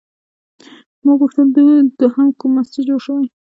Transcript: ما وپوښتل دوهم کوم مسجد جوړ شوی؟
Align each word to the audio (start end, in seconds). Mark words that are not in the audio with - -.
ما 1.03 1.11
وپوښتل 1.15 1.47
دوهم 1.99 2.27
کوم 2.39 2.51
مسجد 2.57 2.83
جوړ 2.89 2.99
شوی؟ 3.05 3.25